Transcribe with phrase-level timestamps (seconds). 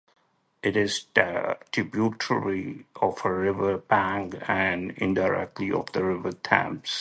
[0.63, 6.89] It is a tributary of the River Pang and, indirectly, of the River Thames.